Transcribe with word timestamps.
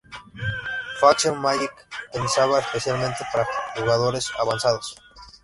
Facción 0.99 1.39
Magic: 1.39 1.69
Pensada 2.11 2.59
especialmente 2.59 3.23
para 3.31 3.47
jugadores 3.75 4.31
avanzados. 4.39 4.95